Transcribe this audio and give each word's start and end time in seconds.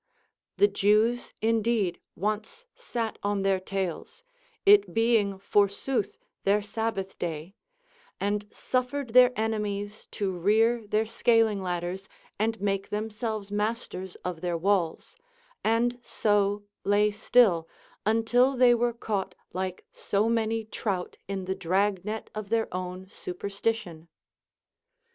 The 0.57 0.67
Jews 0.67 1.31
indeed 1.43 1.99
once 2.15 2.65
sat 2.73 3.19
on 3.21 3.43
their 3.43 3.59
tails,— 3.59 4.23
it 4.75 4.95
be 4.95 5.15
ing 5.15 5.37
forsooth 5.37 6.17
their 6.43 6.63
Sabbath 6.63 7.19
day,— 7.19 7.53
and 8.19 8.47
suffered 8.51 9.11
their 9.13 9.31
enemies 9.39 10.07
to 10.13 10.31
rear 10.31 10.87
their 10.87 11.05
scaling 11.05 11.61
ladders 11.61 12.09
and 12.39 12.59
make 12.59 12.89
themselves 12.89 13.51
masters 13.51 14.15
of 14.25 14.41
their 14.41 14.57
walls, 14.57 15.17
and 15.63 15.99
so 16.01 16.63
lay 16.83 17.11
still 17.11 17.69
until 18.03 18.57
they 18.57 18.73
were 18.73 18.93
caught 18.93 19.35
like 19.53 19.85
so 19.91 20.27
many 20.27 20.65
trout 20.65 21.17
in 21.27 21.45
the 21.45 21.53
drag 21.53 22.03
net 22.03 22.31
of 22.33 22.49
their 22.49 22.73
own 22.73 23.05
supersti 23.05 23.75
tion. 23.75 24.07